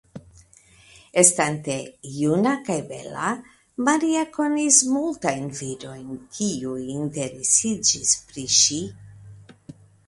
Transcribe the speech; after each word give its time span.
Estante 1.23 1.75
juna 2.21 2.53
kaj 2.71 2.77
bela 2.93 3.27
Maria 3.89 4.25
konis 4.39 4.81
multajn 4.95 5.47
virojn 5.61 6.09
kiuj 6.39 6.81
interesiĝis 6.99 8.19
pri 8.33 8.51
ŝi. 8.61 8.83